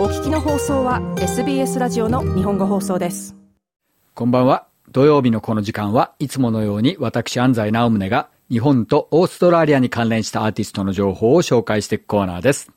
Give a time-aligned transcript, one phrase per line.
[0.00, 3.36] お聞きの放送は SBS ラジオの日本語放送です。
[4.14, 4.66] こんばんは。
[4.90, 12.72] 土曜日のこの時間はいつものように私安西直宗が日本とオーストラリアに関連したアーティストの情報を紹介していくコーナーです。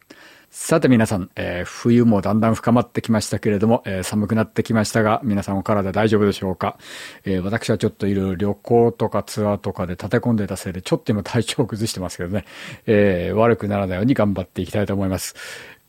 [0.50, 6.78] さて皆さん、えー、冬もだんだん深まってきましたけれども、えー、寒くなってきましたが、皆さんお体大丈夫でしょうか、
[7.24, 12.44] えー、私はちょっといろいろ旅行とかツアーとかで立て込んでたせいで、ちょっと今体調を崩してますけどね、
[12.86, 15.36] えー、悪くならないように頑張っていきたいと思います。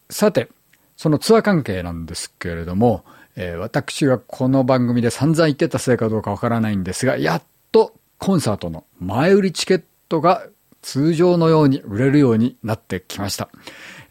[0.09, 0.49] さて、
[0.97, 3.05] そのツアー関係なんですけれども、
[3.37, 10.47] えー、私がこの番組で散々言ってたせいかどうかわからないんですが、やっとコンサートの前売りチケットが
[10.85, 13.49] 通常のように売れるようになってきました。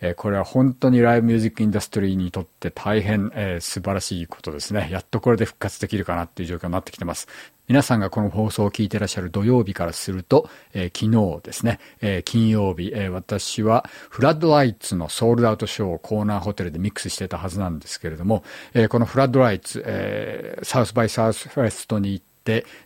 [0.02, 4.90] えこれは本当にライブミュージックインダストリーにとって大変、えー、素晴らしいことですね。
[4.92, 7.28] やっとこれで復活できるかなっていう状況になってきてます。
[7.68, 22.33] 皆さんがこの放送を聞いてらっしゃる土曜日からすると、えー、昨日ですね、えー、金曜日、えー、私はフラッドライツのソールドアウトショーをコーナーホテルでミックスしてたはずなんですけれども、えこのフラッドライツ、えサウスバイサウスフェストに行って、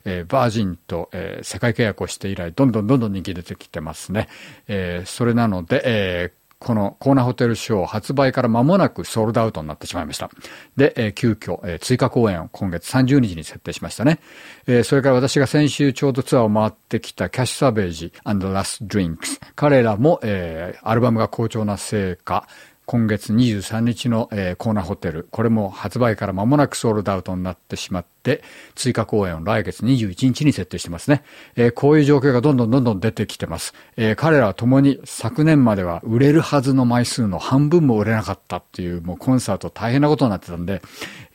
[0.05, 4.27] えー、バージンと、えー、世界契約をして以来、どんどんどんどん人気出てきてますね。
[4.67, 10.29] えー、それなので、えー、このコーナーホテルショー発売から間もなくソールドアウトになってしまいました。
[10.75, 14.19] で、えー、急遽、えー、追加公演を今月30日に設定しましたね。
[14.65, 19.39] えー、それから私が先週ちょうどツアーを回ってきたキャッシュサベージ and Last Drinks。
[19.55, 22.47] 彼らも、えー、アルバムが好調なせいか、
[22.87, 28.41] 今月23日の、えー、コーナーホテル、これも発売から間もなくソールドアウトになってしまって、
[28.75, 31.23] 追加公演を来月21日に設定してますね。
[31.57, 33.73] えー、こういう状況がどんどんどんどん出てきてます。
[33.97, 40.81] えー、彼らは共に昨年までは売れるはずの枚数の半分も売れなかったっていう、もうコンサート大変なことになってたんで、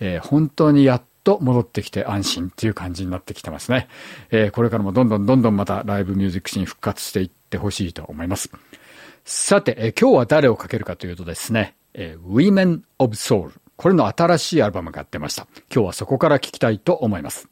[0.01, 3.89] え本当にやっと戻ってきて安心っていう感じになってきてますね。
[4.31, 8.51] えこれからもどんどんどんどんまたライブミュージックシーン復活していってほしいと思います。
[9.25, 13.53] さて、え今日は誰をかけるかというとですね、え Women of Soul。
[13.77, 15.47] これの新しいアルバムが出ました。
[15.73, 17.49] 今日はそこから聞きたいと思います。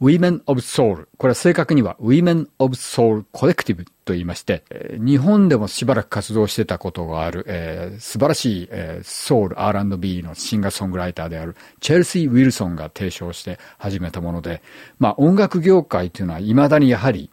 [0.00, 1.08] Women of Soul。
[1.16, 4.62] これは正確には Women of Soul Collective と言いまして、
[5.00, 14.62] 日本でもしばらく活動してたことがある、えー、素晴らしい、えー、ソウル R&B のシンガーソングライターであるチェルシー・ウィルソンが提唱して始めたもので、
[15.00, 17.30] まあ音楽業界というのは未だにやはり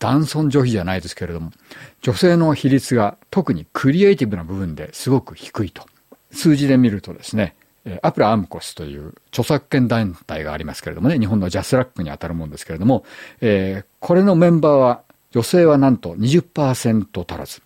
[0.00, 1.52] 男尊女卑じゃないですけれども、
[2.02, 5.84] 女性の比率が特にクリエイティブな部分ですごく低いと。
[6.32, 7.54] 数字で見るとですね、
[8.02, 13.04] アプラアムコスという著作権団体がありますけれどもね、日本のジャスラックに当たるもんですけれども、
[13.40, 17.62] えー、これのメンバーは女性はなんと20%足らず、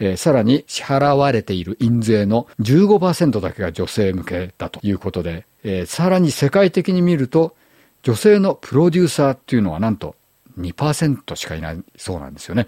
[0.00, 7.54] えー、さらに支払われている印税の15%だけが女性向けだということで、えー、さらに世界的に見ると
[8.02, 10.16] 女性のプロデューサーっていうのはなんと
[10.58, 12.66] 2%しかいないそうなんですよね。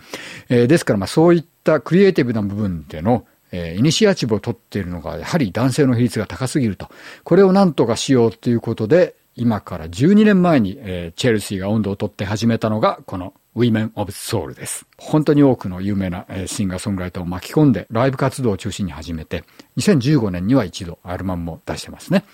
[0.48, 6.88] えー、ですから、まあそういったクリエイティブな部分でのえー、イニシアチブを取っているのが、やはり男性の比率が高すぎると。
[7.24, 14.86] これを何とかしようということで、今から12年前に、えー、チェルシーが温度を取って始めたのが、この Women of Soul です。
[14.98, 19.44] 本当に多くの有名な、シンガーソングライターを巻き込んで、ライブ活動を中心に始めて、
[19.76, 22.24] 2015年には一度アルバムも出してますね。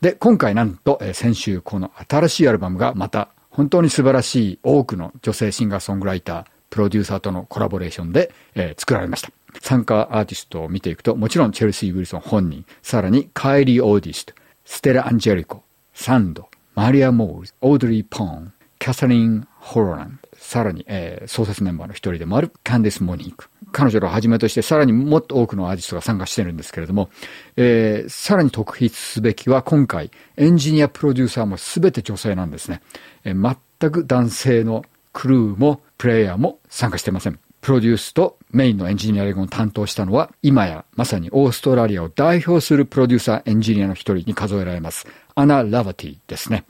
[0.00, 9.30] で、今回なんと、え、先週この新しいアルバムがまた本当に素晴らしい多くの女性シンガーソングライター、プロデューサーとのコラボレーションで、えー、作られました。
[9.60, 14.34] 参加アーティストを見ていくと、もちろんチェルシー・ウィルソン本人、さらにカイリー・オーディスト、
[14.64, 15.62] ステラ・アンジェリコ、
[15.94, 23.48] サンド、マリア・モールズ、オードリー・ポーン、キャサリン・ホロラン、さらに、えー、創設メンバーの一人でもあるカンディス・モニーク。
[23.74, 27.10] 彼女らをはじめとしてさらにもっと多くのアーティストが参加してるんですけれども、
[27.56, 32.80] えー、さらに特筆すべきは今回エンジニアプロデューサーも全て女性なんですね。
[33.24, 37.38] えー、全く男性のクルーもプレイヤーも参加してません。
[37.60, 45.06] プロデュースとメインのエンジニアリングを担当したのは、今やまさにオーストラリアを代表するプロデューサーエンジニアの一人に数えられます。
[45.34, 46.64] アナ・ラバティですね。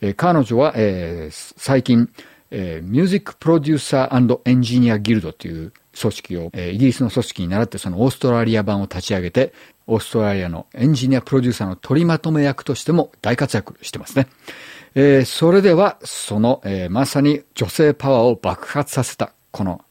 [0.00, 2.08] えー、彼女は、えー、最近、
[2.50, 9.52] えー、ミュージックプロデューサーエンジニアギルドという組織を、えー、イギリスの組織に倣ってそのオーストラリア版を立ち上げて、
[9.86, 14.28] オーストラリアのエンジニアプロデューサーの取りまとめ役としても大活躍してますね。
[14.94, 19.84] えー、それでは、その、えー、まさに女性パワーを爆発させた、この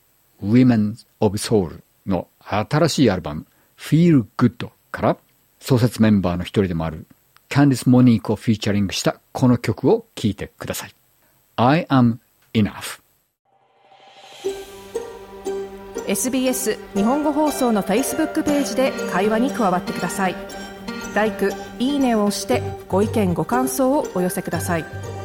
[0.43, 3.45] Women of Soul の新しいアルバム
[3.77, 5.17] Feel Good から
[5.59, 7.05] 創設メンバーの一人でもある
[7.49, 10.95] キャンディス・モニークをフィーチャリングしたこの曲を聴いてください。
[11.55, 12.17] I am
[12.61, 13.01] enough.
[16.07, 20.35] SBS 日本語放送の Facebook ページで会話に加わってください。
[21.15, 21.31] l i
[21.79, 25.16] いいねを押してご意見ご感想をお寄せください。